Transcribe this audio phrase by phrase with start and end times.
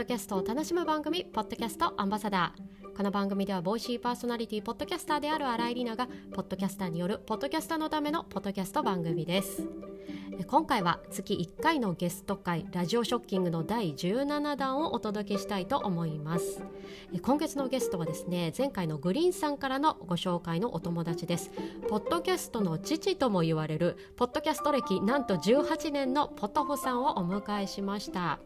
[0.00, 2.96] ドキャストを楽しむ番組ポッドキャストアンバサダー。
[2.96, 9.62] この番組では Voicy パーソナリティポッドキャスターである新井里奈がポッドキャスターによるポッドキャスターのためのポッドキャスト番組です。
[10.46, 16.62] 今回は月1回のゲスト会ラジオショッキングの第17弾をお届けしたいと思います。
[17.20, 21.50] 今月のゲストはですね前回のグリーンさんからのご紹介のお友達です。
[21.90, 28.38] ポッドキャストの父とも言われるポッドキャスト歴なんと18年のポトフさんをお迎えしました。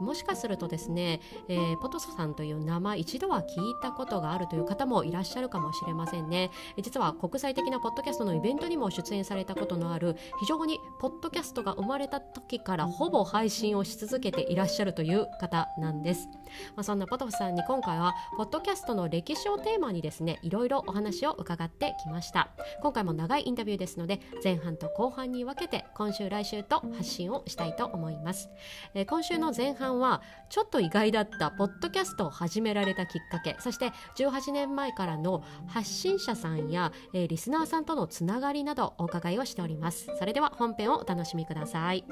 [0.00, 6.50] もしかするとですね、えー、ポトフさんという名前一度は聞いたことがあるという方もいらっしゃるかもしれませんね。
[6.82, 16.28] 実は国際的なポッドキャストのイベントにも出演されたことのある非常にポッドキャストが生まれた時からほぼ配信をし続けていらっしゃるという方なんです、
[16.76, 22.50] まあ、そんなポトフさんに今回はポッドキャストの歴史をテーマにですねいろいろお話を伺ってきました。
[22.82, 28.50] 今回も長いインタビューですので前半と後半に分けて今週来週と発信をしたいと思います、
[28.94, 40.08] えー、今週の前半はちょっと意外だったポッドキャストを始められたきっかけそして18年前からの発信者さんや、えー、リスナーさんとのつながりなどお伺いをしております。
[40.18, 42.06] それでは本編をお楽しみください。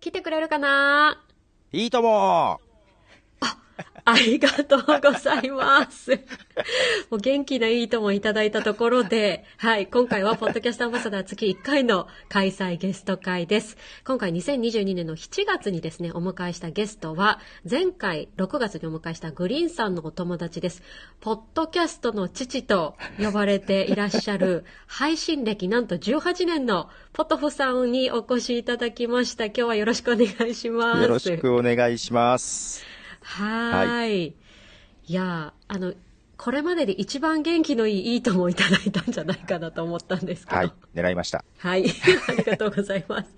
[0.00, 1.22] 来てくれるかな？
[1.70, 2.60] いいとも。
[4.04, 6.10] ありがとうございます。
[7.10, 13.76] もう元気ないいともいただいたところで、はい、今回はポッドキャストアンバサダー月1回の開催ゲスト会です。
[14.04, 20.82] 今回2022年の7月にですね、お迎えしたゲストは、前回6月にお迎えしたグリーンさんのお友達です。
[21.20, 29.44] ポッドキャストの父と呼ばれていらっしゃる、 配信歴なんと18年のポトフさんにお越しいただきました。
[29.46, 31.02] 今日はよろしくお願いします。
[31.02, 33.01] よろしくお願いします。
[33.22, 34.28] はい。
[34.28, 34.34] い
[35.06, 35.94] や、あの、
[36.36, 40.56] これまでで一番元気のいいいいともいただいたんじゃないかなと思ったんですけど。
[40.56, 41.44] はい、狙いました。
[41.58, 41.84] はい、
[42.28, 43.30] ありがとうございます。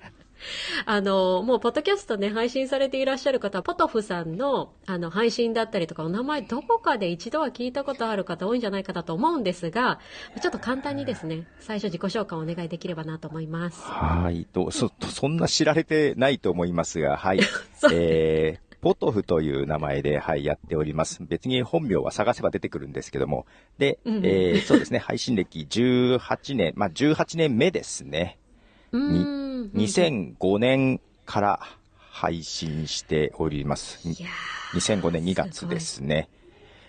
[0.87, 9.99] あの、もう、ポッドキャストね、配信されていらっしゃる方、ポトフさんの、あの、配信だったりとか、お名前、どこかで一度は聞いたことある方多いんじゃないかなと思うんですが、
[10.41, 13.81] ちょっと簡単にですね、最初自己紹介をお願いできればなと思います。
[13.83, 17.41] はい、と、そ、そんな知られてないと思いますが、はい。
[17.93, 21.23] えー、ポトフという名前で、はい、やっております。
[21.23, 23.47] 別に本名は探せば出てくるんですけども。
[23.79, 28.37] で、うん、えー、そうですね、配信歴18年、まあ、18年目ですね。
[28.93, 31.61] に、2005年から
[32.11, 34.07] 配信しております。
[34.75, 36.29] 2005年2月ですね。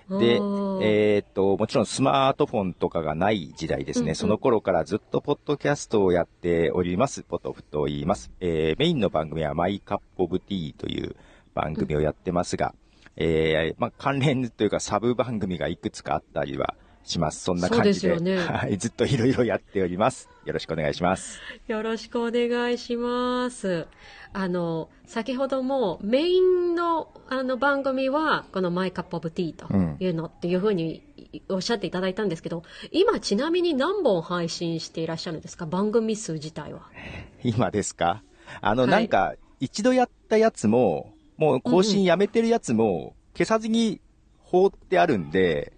[0.09, 4.03] で、えー、っと、もちろんスマートフォンとかがない時代ですね。
[4.03, 7.23] うんうん、その頃からずっとポッドキャストをやっております。
[7.23, 8.31] ポトフと言います。
[8.41, 11.15] えー、メインの番組はマイカップオブティーという
[11.55, 12.75] 番組をやってますが、
[13.17, 17.43] うん、えー、まあ、関連というかサブ番組がいくつかあったりはします。
[17.43, 18.15] そんな感じで。
[18.15, 20.27] でね、はい、ずっといろいろやっております。
[20.43, 21.39] よろしくお願いします。
[21.67, 23.87] よろしくお願いします。
[24.33, 31.03] あの、先ほどもメインのあの番組は、このマイカップオブティーというのっていうふうに
[31.47, 35.65] おっしゃっていただいたんですけど、今ちなみに何本配信していらっしゃるんですか？
[35.67, 36.81] 番組数自体は。
[37.43, 38.23] 今ですか？
[38.61, 43.99] あの、はい、なんか、一度やったやつも、もう更新やめてるやつも、消さずに
[44.39, 45.73] 放ってあるんで、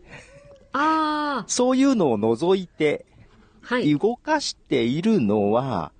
[0.73, 1.43] ああ。
[1.47, 3.05] そういうのを除いて、
[3.61, 3.97] はい。
[3.97, 5.91] 動かしているのは、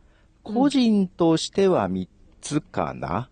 [0.44, 2.08] 個人としては3
[2.42, 3.30] つかな。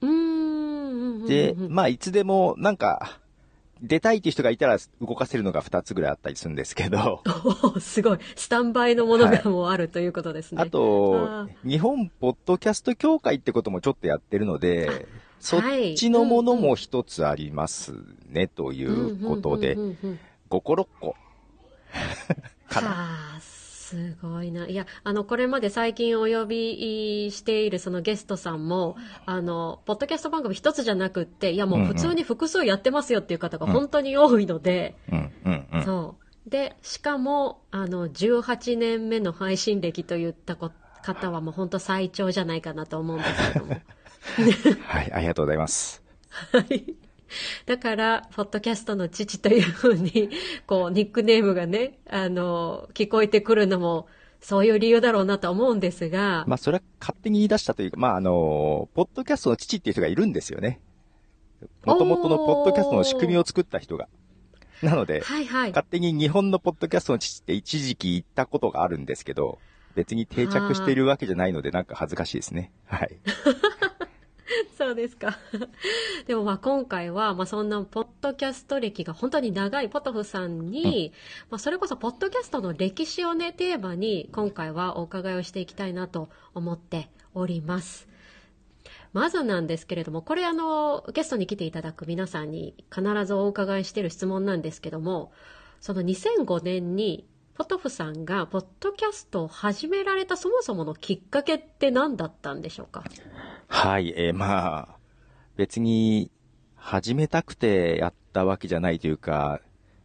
[0.00, 1.26] うん。
[1.26, 3.18] で、まあ、いつでも、なんか、
[3.82, 7.22] 出たいっていう人がいたら動かせるのが2つぐらいあったりするんですけど。
[7.74, 8.18] おすごい。
[8.36, 10.62] スタンバイのものがもうある、ということですね。
[10.62, 15.08] あと、日本ポッドキャスト協会ってこともちょっとやってるので、
[15.42, 15.62] そっ
[15.96, 17.94] ちのものも一つあります
[18.28, 20.16] ね、ということで、5
[20.48, 21.16] 個6個。
[22.68, 23.40] かな。
[23.92, 24.66] すごいな。
[24.68, 34.96] いや、あの、これまで最近お呼びしているそのゲストさんも、あの、ポッドキャスト番組一つじゃなくって、いやもう普通に複数やってますよっていう方が本当に多いので、
[35.84, 36.16] そ
[36.46, 36.50] う。
[36.50, 43.76] で、しかも、あの、18年目の配信歴といった方はもう本当最長じゃないかなと思うんですけども。
[44.86, 46.02] はい、ありがとうございます。
[46.52, 46.94] はい。
[47.66, 50.30] だから、ポッドキャストの父というふうに、
[50.66, 54.06] こう、ニックネームがね、あの、聞こえてくるのも、
[54.40, 56.44] そういう理由だろうなと思うんですが。
[56.46, 60.80] まあ、それは勝手に言い出したというか、まあ、あの、ポッドキャストの父っていう人がいるんですよね。
[61.84, 64.08] もともとのポッドキャストの仕組みを作った人が。
[64.82, 69.58] なので、はいはい、勝手に日本のポッドキャストの父って一時期言ったことがあるんですけど、
[69.94, 72.72] 別に定着しているわけじゃないので、なんか恥ずかしいですね。
[72.86, 73.16] はい。
[74.92, 75.38] そなんですか。
[76.26, 81.12] でもまあ今回は、まあそんなポッドキャスト歴が本当に長いポトフさんに、
[81.44, 88.08] うん、まあそれこそポッドキャストの歴史をね、テーマに今回はお伺いをしていきたいなと思っております。
[89.12, 95.32] まずなんですけれども、これあの、ゲストに来ていただく皆さんに必ずお伺いしている質問なんですけども、
[95.80, 103.04] その2005年にポトフさんがポッドキャストを始められたそもそものきっかけって何だったんでしょうか？
[103.72, 104.96] はい、えー、まあ、
[105.56, 106.30] 別に
[106.76, 109.60] 始めたくてやったわけじゃないというか、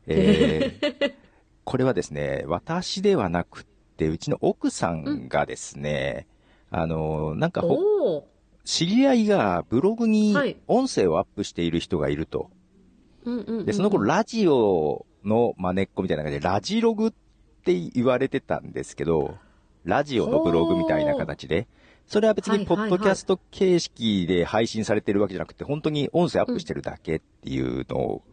[0.08, 1.14] えー、
[1.66, 3.66] これはですね、私ではなく
[3.98, 6.28] て、うちの奥さんがですね、
[6.72, 7.62] うん、あの、なんか
[8.64, 10.34] 知り合いがブログに
[10.68, 12.50] 音声をアップしている人がいると。
[13.66, 17.12] で、その頃ラジオの真似っこみたいな感じで、ラジログっ
[17.64, 19.38] て言われてたんですけど、
[19.84, 21.68] ラジオのブログみたいな形で、
[22.08, 28.24] それは別にポッドキャスト形式で配信されてるわけじゃなくて、本当に音声アップしてるだけっていうのを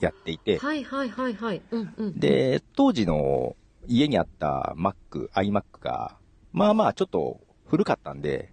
[0.00, 1.62] やっていて、はいはいはいはい。
[1.70, 3.54] うんうん、で、当時の
[3.86, 6.16] 家にあった Mac、iMac が、
[6.52, 8.50] まあまあちょっと古かったんで、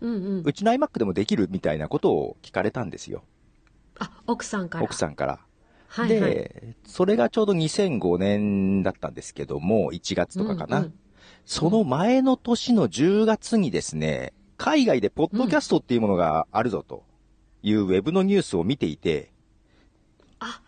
[0.00, 3.24] うんうん、うちの iMac でもできるみたいなことを聞かれたんですよ。
[3.98, 4.84] あ、奥さんから。
[4.84, 5.40] 奥さんから。
[5.88, 10.80] はい、はい、で、それがちょうど2005年だったんですけども、1月とかかな。
[10.80, 10.94] うんうん、
[11.44, 17.04] その前の年の10月にですね、海外でポッドキャストっていうものがあるぞと
[17.62, 19.32] いうウェブのニュースを見ていて、
[20.38, 20.60] あ、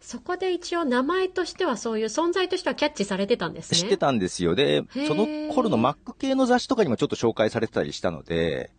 [0.00, 3.78] そこで一応名前としてはそういう存在としてはキャッチされてたんですね。
[3.78, 4.54] 知ってたんですよ。
[4.54, 8.70] で、その頃の Mac 系の雑誌とかにもちょっと紹介されてたりしたので、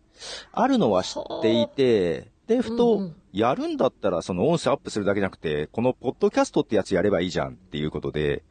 [0.51, 8.43] あるのは知っていて、で、ふと、やるんだったらその音声アップするだけじゃなくて、このポッドキャストってやつやればいいじゃんっていうことで、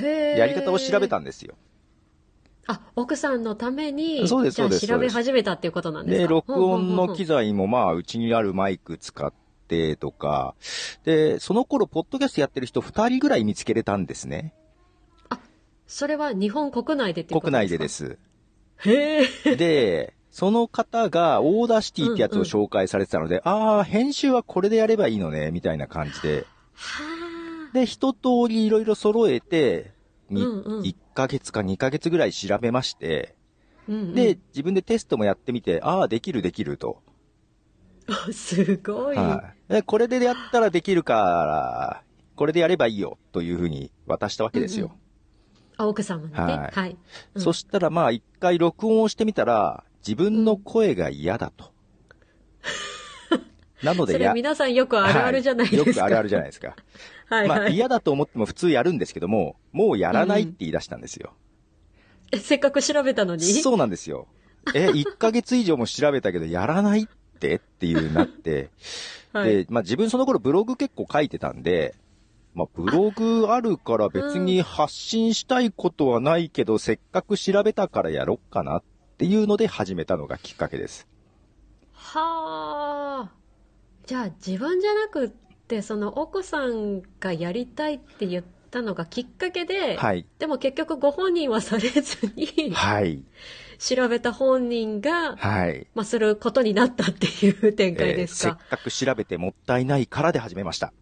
[0.00, 1.54] やり方を調べたんですよ。
[2.68, 4.86] あ、奥さんのために、そうです、そうです。
[4.86, 6.22] 調べ始めたっていうことなんですか？
[6.22, 9.32] で、録音の機材もまあ、うちにあるマイク使っ
[9.66, 10.54] て、とか、
[11.04, 14.54] で、その頃、ポッドキャストやってる人2人ぐらい見つけれたんですね。
[15.30, 15.40] あ、
[15.86, 17.58] それは日本国内でってことですか？
[17.58, 18.18] 国内でです。
[18.84, 19.56] へえ。
[19.56, 26.44] で、その方が Audacity ってやつを紹介されてたので、うんうん、ああ、編集はこれでやればいいのね、みたいな感じで。
[27.72, 28.18] で、一通
[28.48, 29.92] りいろいろ揃えて、
[30.30, 33.34] うんうん、1ヶ月か2ヶ月ぐらい調べまして、
[33.88, 37.02] うんうん、で、自分でテストもやってみて、ああ、できるできると。
[38.32, 39.16] すごい。
[39.16, 39.82] はい。
[39.82, 42.02] これでやったらできるから、
[42.36, 44.86] これでやればいいよ、というふうに渡したわけですよ。
[44.86, 44.98] うんうん、
[45.78, 46.38] あ、奥様にね。
[46.38, 46.70] はい。
[46.72, 46.96] はい
[47.34, 51.72] うん、そしたらまあ一回録音をしてみたら、自分の声が嫌だと。
[53.82, 55.82] なのでそれ皆さんよくあるあるじゃないですか。
[55.82, 56.76] はい、よくあるあるじゃないですか。
[57.28, 61.34] はい、はい、まあ嫌だと思っても普通やるんですけども、もうやらないって言い出したんですよ。
[62.32, 63.42] うん、え、せっかく調べたのに？
[63.42, 64.26] そうなんですよ。
[64.74, 67.56] え、 1ヶ月以上も調べたけどやらないっって？
[67.56, 68.70] っていうなって、
[69.32, 71.94] はい、で、まあ自分その頃ブログ結構書いてたんで、
[72.54, 78.82] まあブログあるから別に発信したいことはないけど、うん、せっかく調べたからやろっかなっ
[79.18, 81.06] ていうので始めたのがきっかけです。
[81.92, 83.37] はあ。
[84.08, 90.24] じゃあ自分じゃなくって、その奥さんがやりたいって言ったのがきっかけで、はい。
[90.38, 93.22] でも結局ご本人はされずに、はい。
[93.78, 95.86] 調べた本人が、はい。
[95.94, 100.94] まあ、することになったっていう展開ですか、えー、せっかく調べてもったいないからで始めました。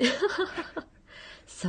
[1.46, 1.68] そ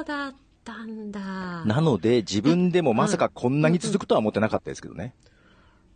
[0.00, 1.64] うだったんだ。
[1.64, 5.14] なので、自分でもまさかこんなに続くとは思ってなかったですけどね。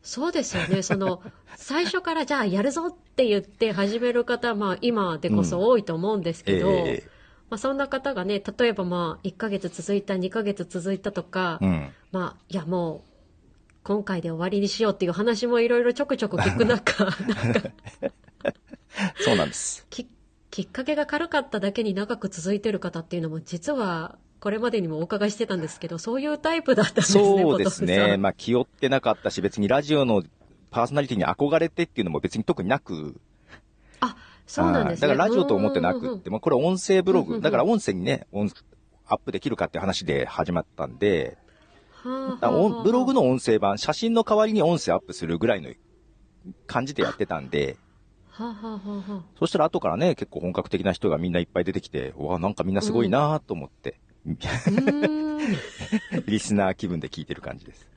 [0.02, 0.82] そうですよね。
[0.82, 1.22] その、
[1.56, 7.10] 最初からじゃあやるぞって言って始める方、まあ今でこそ多いと思うんですけど、うんえー、
[7.50, 13.12] まあそんな方がね、例えばまあ1ヶ月続いた、2ヶ月続いたとか、うん、まあ、いやもう
[13.84, 17.60] 今回で終わりにしようっていう話もいろいろちょくちょく聞く中、 なんか
[19.20, 19.86] そうなんです。
[19.88, 20.08] き、
[20.50, 28.16] きっかけが軽かっただけに長く続いてる方っていうのも実はこれまでにもお伺いしてたんですけど、そういうタイプだったんですね、そうですね。
[28.16, 30.24] まあ気負ってなかったし、別にラジオの
[30.72, 33.20] パーソナリティに憧れてっていうのも別に特になく、
[34.00, 35.08] あ、そうなんですね。
[35.08, 38.26] だからラジオと思ってなくって、もこれ音声ブログ、だから音声にね、
[39.06, 41.38] アップできるかって話で始まったんで、
[42.02, 45.70] ブログの音声版、写真の代わりに音声アップするぐらいの
[46.66, 47.76] 感じでやってたんで、
[49.38, 54.00] そしたら後からね、結構本格的な人がみんないっぱい出てきて、わなんかみんなすごいなと思って、
[56.26, 57.88] リスナー気分で聞いてる感じです。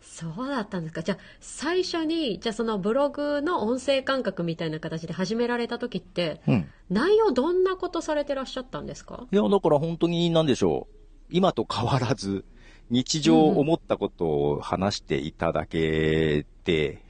[0.00, 1.02] そうだったんですか。
[1.02, 9.26] じゃあ、最初に、じゃあそのブログの音声感覚みたいな形で始められた時って、うん、内容どんなことされてらっしゃったんですか？
[9.32, 10.94] いや、だから本当に何でしょう。
[11.30, 12.44] 今と変わらず、
[12.90, 17.02] 日常思ったことを話していただけで、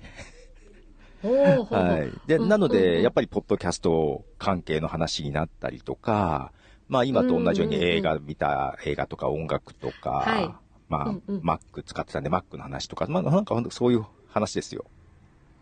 [1.22, 2.28] はい。
[2.28, 6.52] で、なので、やっぱりポッドキャスト関係の話になったりとか、
[6.92, 10.54] まあ今と同じように映画見た映画とか音楽とか、はい、
[10.90, 14.84] まあ、うんうん、Mac 使ってたんで Mac の話とか、まあなんかそういう話ですよ。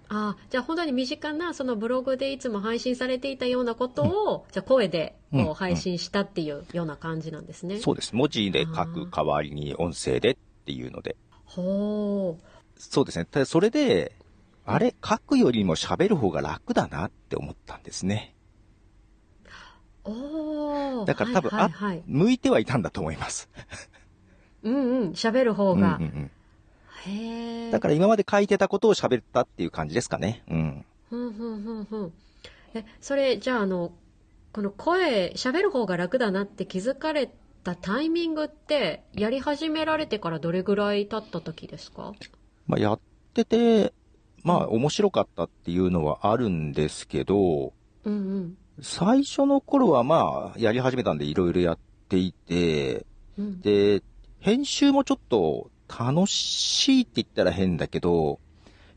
[0.08, 7.74] あじゃあ本当に身近なそのブログでいつも配信されていたようなことを、うん、じゃあ声でこう配信したっていうような感じなんですね。
[7.74, 8.16] うんうん、そうです。
[8.16, 11.14] 文字で書く代わりに音声でっていうので。
[11.44, 12.42] ほう。
[12.76, 13.24] そうですね。
[13.24, 14.16] ただそれで、
[14.66, 18.34] あれ、書くよりも喋る方が楽だなって思ったんですね。
[20.10, 23.48] おだから多分、はいはいはい、向いてはいたんだと思います。
[24.62, 25.96] うんうん、喋る方が。
[25.96, 26.30] うんうんうん
[27.06, 30.42] へだから今まで書いてたことを喋ったっていう感じですかね。
[30.50, 30.84] うん。
[31.08, 32.12] ふんふんふんふん。
[32.74, 33.92] え、それ、じゃああの、
[34.52, 37.32] この声、喋る方が楽だなって気づかれ
[37.64, 42.12] たタイミングって、やり始められてからどれぐらい経った時ですか？
[42.66, 43.00] まあ、やっ
[43.32, 43.94] てて、
[44.42, 47.72] まあ、面白かったっていうのはあるんですけど、
[48.04, 53.06] うんうん、最初の頃はまあ、やり始めたんでいろいろやっていて、
[53.38, 54.02] うん、で、
[54.40, 58.38] 編集もちょっと楽しいって言ったら変だけど、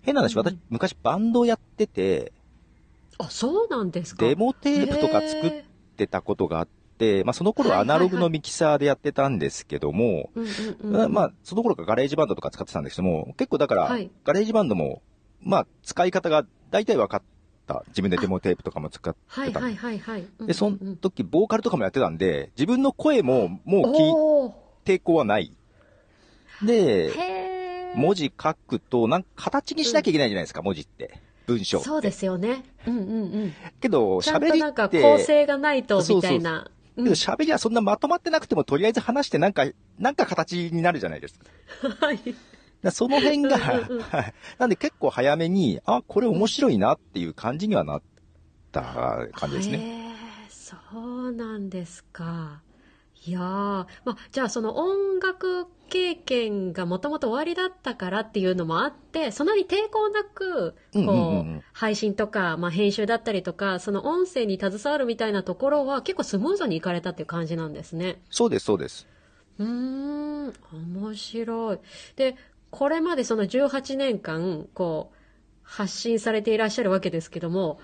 [0.01, 2.33] 変な話、私、昔バンドをやってて、
[3.17, 4.25] あ、そうなんですか。
[4.25, 5.63] デモテープとか作っ
[5.95, 10.29] てたことがあって、まあその頃アナログのミキサーでやってたんですけども、
[10.83, 15.01] まあその頃から GarageBand とか使ってたんですけども、結構だから、 GarageBand も、
[15.41, 17.32] まあ使い方が大体分かった。
[17.87, 19.41] 自分でデモテープとかも使ってた。
[19.41, 20.27] はいはいはいはい。
[20.45, 23.81] で、その時ボーカルとかもやってたんで、自分の声ももう
[24.85, 25.55] 聞い抵抗はない。
[26.63, 27.11] で、
[27.95, 31.19] 文字書くと、なんか形にしなきゃいけないじゃないですか、うん、文字って。
[31.45, 32.63] 文章そうですよね。
[32.87, 33.53] うんうんうん。
[33.81, 34.59] けど、喋りって。
[34.59, 36.69] なんか構成がないと、みたいな。
[36.95, 39.65] けど喋りはそんなまとまってなくても、とりあえず話してなんか、
[39.99, 41.45] なんか形になるじゃないですか。
[42.05, 42.19] はい。
[42.91, 44.33] その辺が、はい。
[44.57, 48.01] なんで結構早めに、あ、これ面白いなっていう感じにはなっ
[48.71, 49.77] た感じですね。
[49.77, 52.61] へそうなんですか。
[53.25, 60.75] いやー、まあ、じゃあその音楽経験がもともと終わりだったからっていうのもあって、そんなに抵抗なく、
[61.05, 68.21] こう、配信とか、まあ、編集だったりとか、その音声に携わるみたいなところは結構スムーズにいかれたっていう感じなんですね。
[68.29, 69.07] そうです、そうです。
[69.59, 71.79] うーん、面白い。
[72.15, 72.35] で、
[72.75, 75.15] これまでその18年間、こう、
[75.61, 77.79] 発信されていらっしゃるわけですけども、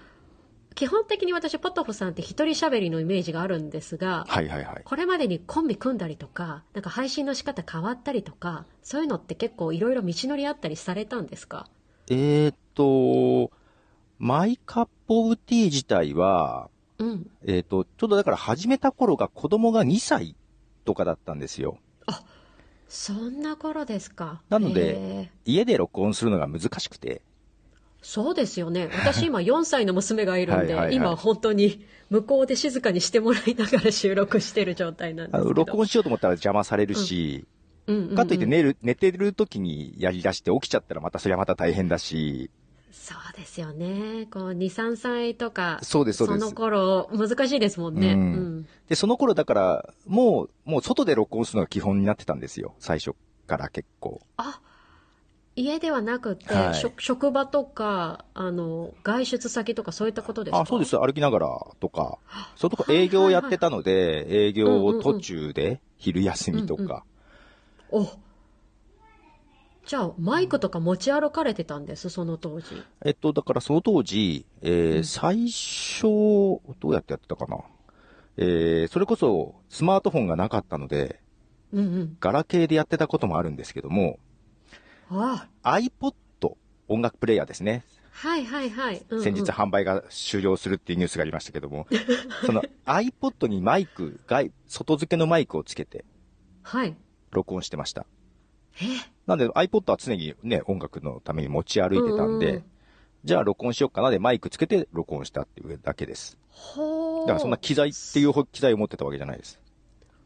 [0.73, 4.81] 基本的に私、ポトフさんって一人喋りのイメージがあるんですが、はいはいはい。
[4.83, 11.67] これまでにコンビ組んだりとか、なんか配信の仕方変わったりとか、そういうのって結構いろいろ道のりあったりされたんですか？
[12.09, 13.51] えー、っと、
[14.17, 17.29] マイカップオブティー自体は、うん。
[17.45, 20.35] えー、っと、ちょうどだから始めた頃が子供が2歳
[20.83, 21.77] とかだったんですよ。
[22.89, 24.41] あ、そんな頃ですか。
[24.49, 27.21] なので、家で録音するのが難しくて。
[28.01, 28.89] そうですよね。
[28.93, 35.53] 私今4歳の娘がいるんで、はいはいはい、今本当に向こうで静かにしてもらいながら収録してる状態なんですけど。
[35.53, 37.45] 録音しようと思ったら邪魔されるし、
[37.87, 42.49] うんうんうんうん、かといって寝る、寝てる時にやり出して起きちゃったらまたそれはまた大変だし。
[42.91, 44.27] そうですよね。
[44.31, 45.79] こう、2、3歳とか。
[45.83, 46.39] そうです、そうです。
[46.39, 48.13] その頃、難しいですもんね。
[48.13, 48.19] うん。
[48.19, 48.23] う
[48.61, 52.73] ん、で、その頃だから、もう、もう外で録音するのが基本になってたんですよ。
[52.79, 53.15] 最初
[53.47, 54.21] から結構。
[54.37, 54.59] あ、
[55.55, 60.61] 家ではなくて、はい、職場とか、あの、外出先とかそういったことですか？
[60.61, 60.97] あ、そうです。
[60.97, 62.17] 歩きながらとか。
[62.55, 67.03] そういうとこ営業やってたので、はいはいはい、営業を途中で、昼休みとか。
[67.91, 68.28] うんうん、お
[69.89, 72.79] じゃあ、マイクとか持ち歩かれてたんです、その当時。
[73.03, 76.03] えっと、だからその当時、えー、うん、最初、
[76.79, 77.57] どうやってやってたかな。
[78.37, 81.19] えー、それこそスマートフォンがなかったので、
[81.73, 84.19] うんうん、ガラケーでやってたこともあるんですけども、
[85.09, 86.13] ああ iPod
[86.87, 87.83] 音楽プレイヤーですね。
[88.11, 89.03] はいはいはい。
[89.09, 91.87] うんうん、先日販売が終了するっていうニュースがありましたけども、
[92.45, 96.05] その iPod にマイク、外、外付けのマイクをつけて、
[96.61, 96.95] はい。
[97.31, 98.05] 録音してました。
[98.81, 98.85] え？
[99.27, 102.63] なんで iPod は常にね、音楽のために持ち歩いてたんで、うんうん、
[103.25, 106.37] じゃあ録音しようかなでマイクつけて録音したっていうだけです。
[106.49, 109.59] ほだからそんな機材っていう機材を持ってたわけじゃないです。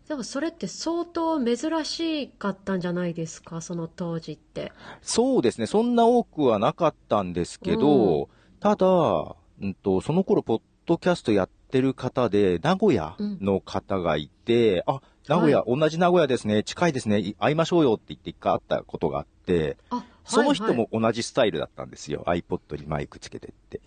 [0.07, 4.73] でもそれって相当珍しかったんじゃないですか、その当時って。
[5.01, 8.27] そうですね、そんな多くはなかったんですけど、うん、
[8.59, 19.77] ただ、うんと、その頃、ポッドキャストやってる方で、名古屋の方がいて、うん、あ、名古屋、はい、同じ名古屋ですね、近いですね、会いましょうよって言って一回会ったことがあって、
[20.25, 22.23] その人も同じスタイルだったんですよ。
[22.25, 23.81] はいはい、iPod にマイクつけてって。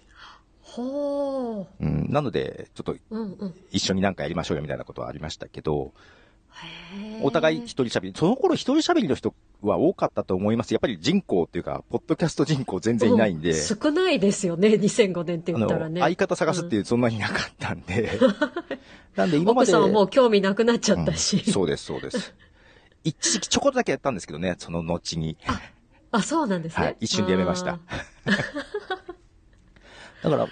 [0.62, 1.84] ほう。
[1.84, 2.96] うん、なので、ちょっと、
[3.70, 5.92] 一緒になんかやりましょうよみたいなことはありましたけど、
[7.22, 8.12] お互い一人喋り。
[8.14, 10.72] その頃一人喋りの人は多かったと思います。
[10.72, 13.54] やっぱり人口っていうか、ポッドキャスト人口全然いないんで。
[13.54, 16.00] 少ないですよね、2005年って言ったらね。
[16.00, 18.18] 相方探すっていうそんなになかったんで。
[18.20, 18.34] うん、
[19.16, 19.70] なんで今まで。
[19.70, 21.42] 奥さんはもう興味なくなっちゃったし。
[21.46, 22.34] うん、そうです、そうです。
[23.04, 25.36] 一時期ちょこっとだけやったんですけどね、その後に。
[25.46, 25.60] あ、
[26.12, 26.86] あそうなんですね。
[26.86, 27.78] はい、一瞬でやめました。
[30.22, 30.48] だから、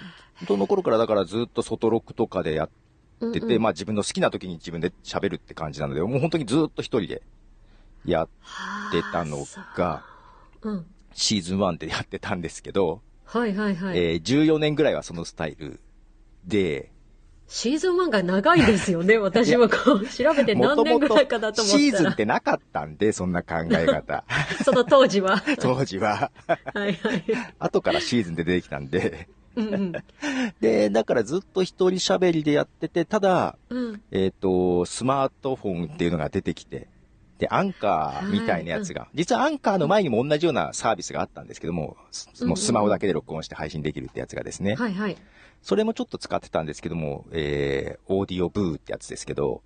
[0.47, 2.84] その頃からだからずっと外ロックとかでやって
[3.19, 7.21] て、うんうん、まあ自分の好きな時に自分で喋るって感じなので、もう本当にずっと一人で
[8.05, 8.29] やっ
[8.91, 9.45] てたの
[9.75, 10.03] が、
[10.61, 13.97] うん、シーズン1でやってたんですけど、はいはいはい。
[13.97, 15.79] えー、14年ぐらいはそのスタイル
[16.45, 16.91] で、
[17.47, 19.17] シーズン1が長いですよね。
[19.19, 21.79] 私もこう調べて何年ぐらいかだと思ったら。
[21.79, 24.25] シーズンってなかったんで、そんな考え方。
[24.63, 25.43] その当時は。
[25.59, 26.31] 当時は。
[26.47, 27.23] はいはい。
[27.59, 29.29] 後からシーズンで出てきたんで。
[29.55, 29.91] うんうん、
[30.61, 36.87] で、だからずっと一人喋りでやってて、ただ、うん、えっ、ー、と、スマートフォンっていうのが出てきて、
[37.39, 41.97] で、アンカーみたいなやつが、はい、実はアンカーの前にも同じようなサービスがあったんですけども、
[42.43, 44.75] もうスマホだけで録音して配信できるってやつがですね。
[44.75, 45.17] はいはい。
[45.61, 49.63] それもちょっと使ってたんですけども、えー、 Audioboo ってやつですけど、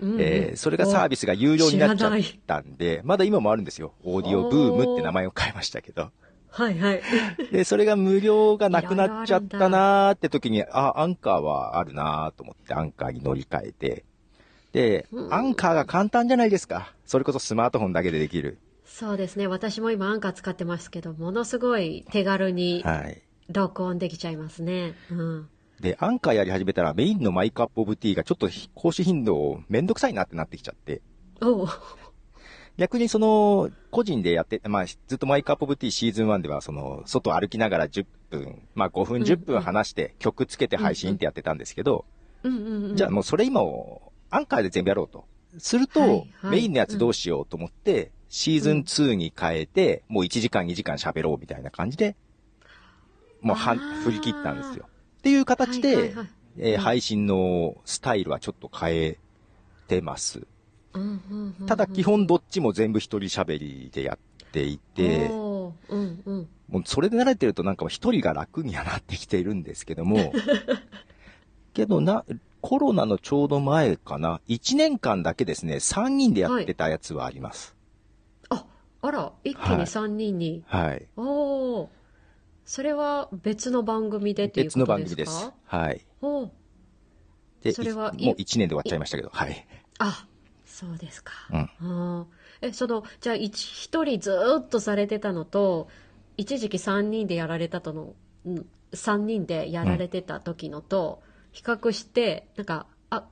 [0.00, 3.92] うん、えー、それがサービスが有料になっちゃったんで、まだ今もあるんですよ。
[4.04, 6.10] Audioboom って名前を変えましたけど。
[6.50, 7.02] はいはい。
[7.52, 14.04] で、それが無料がなくなっちゃったなーって時に、あ、アンカーはあるなーと思ってアンカーに乗り換えて、
[14.72, 16.92] で、アンカーが簡単じゃないですか。
[17.06, 18.58] それこそスマートフォンだけでできる。
[18.84, 19.46] そうですね。
[19.46, 22.84] 私も今アンカー使ってますけど、ものすごい手軽に
[23.48, 24.94] 録音できちゃいますね。
[25.10, 25.48] うん。
[25.80, 31.00] で、アンカーやり始めたらメインのマイクアップオブティーがちょっと更新頻度めんどくさいなってなってきちゃって。
[31.40, 31.66] お
[32.76, 42.04] 逆にその、個人でやって、まあ、ずっとマイクアップオブティーシーズン1では、その、外歩きながら10分、まあ5分10分話して、曲つけて配信ってやってたんですけど、
[42.94, 45.26] じゃあもうそれ今を、アンカーで全部やろうと。
[45.58, 52.16] すると、メインのやつどうしようと思って、シーズン2に変えて、もう1時間2時間喋ろうみたいな感じで、
[53.40, 54.88] もうは振り切ったんですよ。
[55.18, 56.14] っていう形で、
[56.58, 59.18] え配信のスタイルはちょっと変え
[59.88, 60.46] てます。
[61.66, 64.18] ただ基本どっちも全部一人喋りでやっ
[64.52, 70.32] ていて、もうそれで慣れてるとなんか一人が楽にはなってきているんですけども、
[71.74, 72.24] けどな、
[72.60, 77.76] コロナのちょうど前かな、1年間だけですね、3人でやってたやつはあります。
[78.48, 78.66] はい、あ、
[79.02, 80.64] あら、一気に3人に。
[80.66, 80.88] はい。
[80.88, 81.88] はい、お
[82.64, 84.86] それは別の番組でっていうことですか？
[84.86, 85.52] 別の番組です。
[85.64, 86.06] はい。
[86.22, 86.50] お
[87.62, 89.66] で、それはもう1年で終わっちゃいましたけど、はい。
[89.98, 90.26] あ、
[90.80, 91.32] そうですか。
[91.82, 92.26] うん。
[92.62, 95.88] え、その、じゃあ一人ずっとされてたのと、
[96.38, 98.14] 一時期三人でやられたとの、
[98.94, 103.26] 三人でやられてた時のと、比較して、なんか、あ、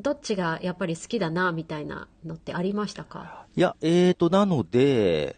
[0.00, 3.46] どっちがやっぱり好きだな、みたいなのってありましたか？
[3.54, 5.36] いや、えーと、なので、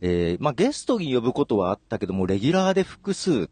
[0.00, 3.48] えー、まあ、ゲストに呼ぶことはあったけども、レギュラーで複数っ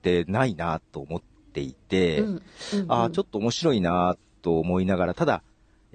[0.00, 2.30] てないなと思っていて、うんう
[2.76, 5.42] んうん、あちょっと面白いなと思いながら、ただ、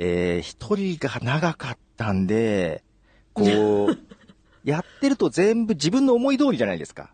[0.02, 2.84] えー、一人が長かったんで、
[3.34, 3.98] こう、
[4.64, 7.14] やってると全部自分の思い通りじゃないですか。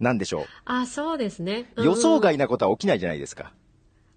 [0.00, 0.44] なんでしょう。
[0.64, 1.70] あ、そうですね。
[1.76, 3.52] うん、予想外なことは起きないじゃないですか。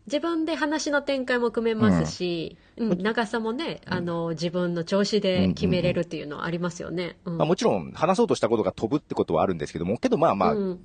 [0.08, 7.18] 自分で話の展開も組めますし、うん、長さもね、あの、自分の調子で決めれるっていうのはありますよね。
[7.26, 10.80] まあ、もちろん、話そうとしたことが飛ぶってことはあるんですけども、けどまあまあ、うん、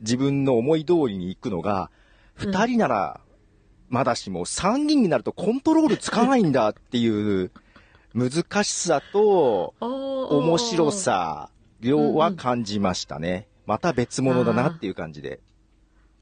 [0.00, 1.90] 自分の思い通りに行くのが、
[2.34, 3.20] 二人なら
[3.88, 7.50] まだしも参議院になるとコントロールつかないんだっていう
[8.14, 13.46] 難しさと面白さ、両は感じましたね。
[13.66, 15.40] また別物だなっていう感じで。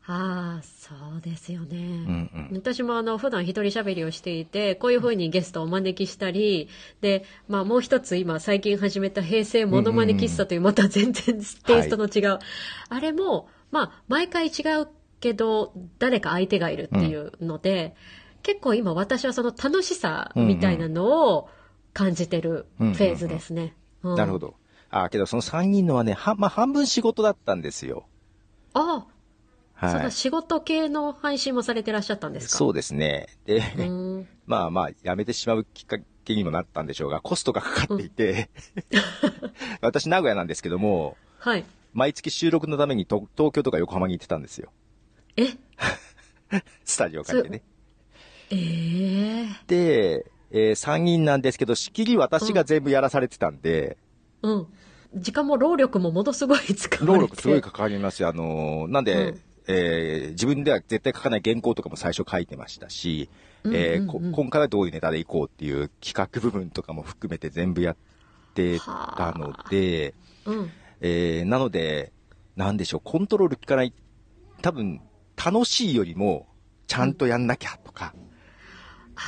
[0.07, 1.77] ああ、そうですよね。
[1.77, 6.69] うんうん、私もあの、普段一人喋りをしていて、こういうふうにゲストをお招きしたり、
[7.01, 12.39] で、まあもう一つ今最近始めた平成モノマネ喫茶というまた全然テイストの違う、はい、
[12.91, 14.89] あれも、まあ毎回違う
[15.25, 17.95] けど、誰か相手がいるっていうので、
[18.37, 21.49] うん、結構今私はその楽しさみたいなのを
[21.95, 23.75] 感じてるフェーズですね。
[24.03, 24.55] なるほど。
[24.91, 28.07] ああ、けどその3人のはね、は、まあ半分仕事だったんですよ。
[28.75, 29.87] ああ。
[29.87, 32.59] はい、その仕事系の配信もされてらっしゃったんですか？
[32.59, 33.29] そうですね。
[33.47, 33.63] で、
[34.47, 38.51] まあまあ、辞めてしまうきっかけにもなったんでしょうが、コストがかかっていて、
[38.93, 39.01] うん、
[39.81, 41.65] 私名古屋なんですけども、はい。
[41.95, 44.71] 毎月収録のために東京とか横浜に行ってたんですよ。
[45.37, 45.49] え？
[46.85, 47.63] スタジオ借りてね。
[48.51, 53.97] ええー、で、えー、3人なんですけど、仕切り私が全部やらされてたんで、
[54.43, 54.67] うん。
[55.17, 57.07] 時間も労力もものすごい使われて。
[57.07, 58.29] 労力すごいかかりますよ。
[58.29, 63.31] あのー、なんで、うん、えー、自分では絶対書かない原稿とかも最初書いてましたし、
[63.65, 67.97] えー、今回はどういうネタでいこうっていう企画部分とかも含めて全部やっ
[68.55, 70.71] てたので、うん、
[71.01, 72.13] えー、なので、
[72.57, 73.95] なんでしょう、コントロール効かない、
[74.61, 75.01] 多分、
[75.45, 76.47] 楽しいよりも、
[76.87, 78.15] ちゃんとやんなきゃとか、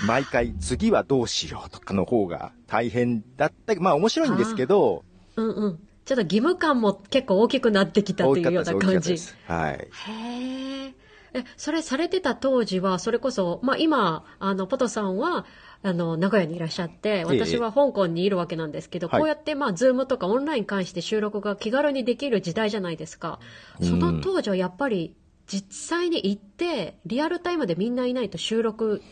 [0.03, 3.75] うん、毎回次はどうしようとかの方が大変だった。
[3.77, 5.05] まあ面白いんですけど、
[5.37, 5.79] うんうん。
[6.07, 9.17] ちょっと義務感も結構大きくなってきたというような感じ。
[9.47, 9.89] はい。
[10.09, 10.95] へえ。
[11.35, 15.45] え、それされてた当時は、それこそ、まあ今、あの、ポトさんは、
[15.83, 23.41] あの、名古屋にいらっしゃって、私は香港にいるわけなんですけど、ええ、こうやって、まあ、ズームとかオンラインに関して収録が気軽にできる時代じゃないですか。
[23.83, 25.15] その当時はやっぱり、
[25.47, 29.03] 実際に行って、リアルタイムでみんないないと収録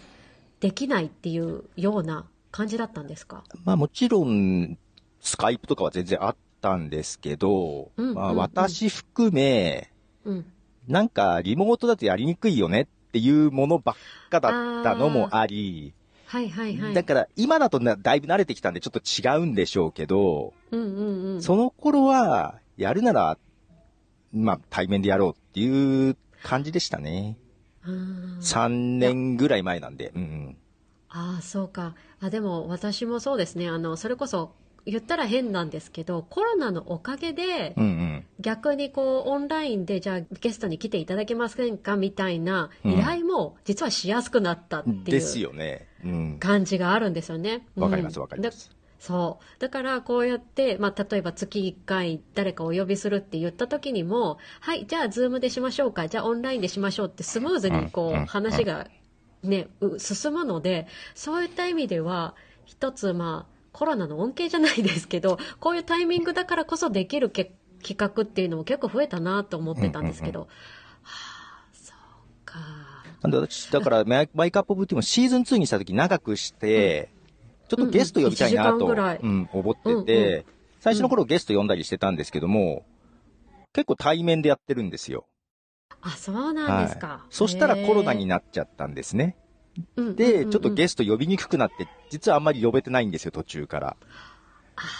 [0.61, 3.45] できないっていうような感じだったんですか？
[3.65, 4.79] まあもちろん、
[5.21, 9.91] スカイプとかは全然あったんですけど、うんうんうん、まあ私含め、
[10.25, 10.47] うん、
[10.89, 13.97] なんかリモートだとやりにくいよねっていうものばっ
[14.31, 14.49] かだ
[14.81, 15.95] ったのもあり、
[16.27, 16.95] はいはいはい。
[16.95, 23.39] だから今だとだいぶ慣れてきたんでちょっと違うんでしょうけど、うんうんうん、その頃はやるなら、
[24.33, 27.37] まあ対面でやろうっていう感じでしたね。
[27.85, 30.13] 3年ぐらい前なんで。
[30.15, 30.57] うんうん、
[31.09, 31.95] ああ、そうか。
[32.21, 33.69] あ、でも私もそうですね。
[33.69, 34.53] あの、それこそ
[34.87, 37.75] 言ったら変なんですけどコロナのおかげで、
[38.39, 41.97] 逆にこうオンラインでじゃあゲストに来ていただけませんか？
[41.97, 45.89] みたいな依頼も実はしやすくなったっていう、ですよね、
[46.39, 47.67] 感じがあるんですよね。
[47.77, 48.71] わ、かりますわかります。
[49.07, 49.61] そう。
[49.61, 58.89] だからこうやって、まあ、例えば月1回誰かお呼びするって言った時にも、はい、じゃあズームでしましょうか、じゃあオンラインでしましょうってスムーズにこう話が
[59.43, 70.41] ね、進むので、そういった意味では、一つまあ、コロナの恩恵じゃないですけど、こういうタイミングだからこそできるけ企画っていうのも結構増えたなと思ってたんですけど。
[70.41, 70.55] うんうんうん、
[71.03, 71.15] は
[71.61, 72.59] あ、そうか。
[73.71, 77.14] だからマイ、マイカップオブティーもシーズン2にした時長くして、うん、
[77.69, 80.45] ちょっとゲスト呼びたいなと、うん、うん、思ってて、うんうん、
[80.81, 82.85] 最初の頃ゲスト呼んだりしてたんですけども、
[83.73, 85.27] 結構対面でやってるんですよ。
[86.01, 87.07] あ、そうなんですか。
[87.07, 89.37] はい、そしたらコロナになっちゃったんですね。
[89.97, 93.97] で、ちょっとゲスト呼びにくくなって、実はあんまり呼べてないんですよ、途中から。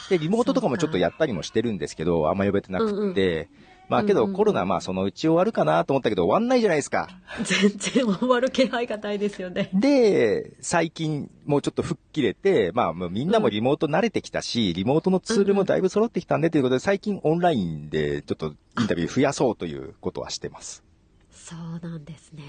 [0.09, 3.49] で、リモートとかもちょっとやったりもしてるんですけど、あんま呼べてなくて、
[3.89, 7.09] まあけど、コロナまあそのうち終わるかなと思ったけど終わんないじゃないですか。
[7.43, 9.71] 全然終わる気配がないですよね。
[9.75, 20.83] で、最近もうちょっと吹っ切れて、まあもうみんなもリモート慣れてきたし、リモートのツールもだいぶ揃ってきたんでということで、最近オンラインでちょっとインタビュー増やそうということはしてます。
[21.31, 22.43] そうなんですね。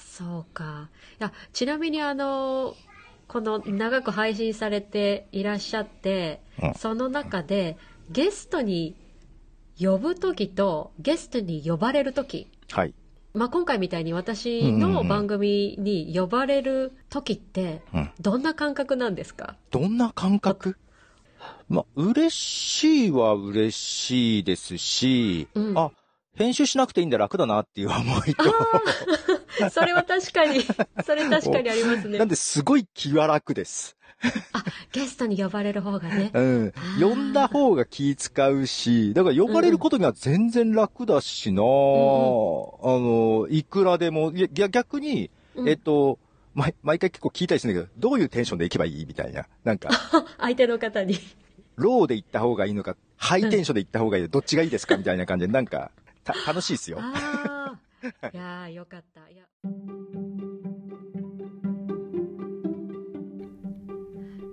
[0.00, 0.88] そうか。
[1.20, 2.74] いや、ちなみにあの、
[3.26, 7.76] この長く配信されていらっしゃって、うん、その中で
[8.10, 8.94] ゲストに
[9.80, 12.48] 呼ぶときとゲストに呼ばれるとき。
[12.70, 12.94] はい。
[13.32, 17.82] まあ、今回みたいに私の番組に呼ばれる時って、
[18.20, 20.76] どんな感覚なんですか、うん、どんな感覚？
[21.68, 25.90] まあ、嬉しいは嬉しいですし、うん、あ、
[26.36, 28.44] 編集しなくていいんだ楽だなっていう思いと。
[29.70, 30.62] それは確かに、
[31.04, 32.18] それ確かにありますね。
[32.18, 33.96] なんですごい気は楽です。
[34.52, 36.30] あ、ゲストに呼ばれる方がね。
[36.32, 36.72] うん。
[37.00, 41.66] 呼んだ方が気使うし、だから呼ばれることには全然楽だしな、うん、あ
[42.98, 46.18] の、いくらでも、いや逆に、うん、えっと、
[46.54, 49.46] 毎毎回結構聞いたりするんだけど、どういうテンションで行けばいいみたいな。
[49.64, 49.90] なんか。
[50.38, 51.18] 相手の方に。
[51.76, 55.90] ローで行った方がいいのか、ハイテンションで行った方がいい、どっちがいいですかみたいな感じで、なんか、
[56.22, 57.00] た楽しいですよ。
[58.32, 59.28] いやよかった。
[59.30, 59.44] いや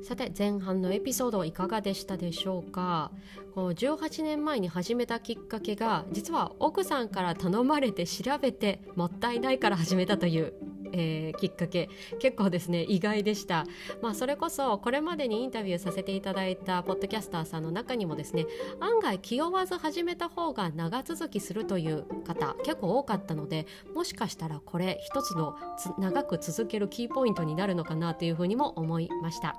[0.04, 3.12] さて前半のエピソードいかがでしたでしょうか？
[3.54, 10.54] この18年前に始めたきっかけが実は奥さんから頼まれて調べてもったいないから始めたという
[10.94, 11.90] えー、きっかけ。
[12.20, 13.66] 結構ですね意外でした、
[14.02, 18.46] まあ、それこそこれまでにインタビューさせていただいたポッドキャスターさんの中にもですね
[18.80, 25.56] 案外気負わず始めた方が長続きするという方結構多かったのでもしかしたらこれ一つの
[25.98, 29.56] 長く続けるキーポイントになるのかなというふうにも思いました。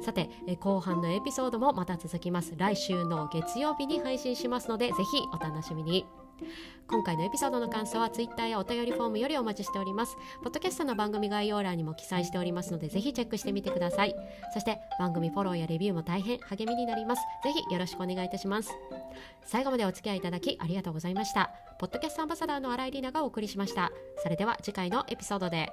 [0.00, 2.54] さて、え後半のエピソードもまた続きます。
[2.56, 6.21] 来週の月曜日に配信しますのでぜひお楽しみに。
[6.88, 10.16] 今回のエピソードの感想は Twitter やお便りフォームよりお待ちしております。
[10.42, 14.14] ポッドキャストの番組概要欄にも記載しておりますので、ぜひチェックしてみてください。
[14.52, 17.22] そして番組フォローやレビューも大変励みになります。
[17.44, 18.70] ぜひよろしくお願いいたします。
[19.44, 21.50] 最後までお付き合いいただきありがとうございました。
[21.78, 23.90] ポッドキャストアンバサダーの新井里奈がお送りしました。
[24.22, 25.72] それでは次回のエピソードで。